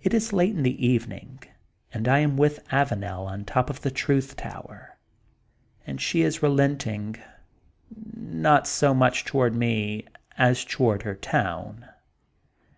[0.00, 1.40] It is late in the evening,
[1.92, 4.96] and I am with Avanel on top of the Truth Tower,
[5.86, 7.18] and she is relenting,
[7.94, 10.06] not so much toward me,
[10.38, 11.84] as toward her town.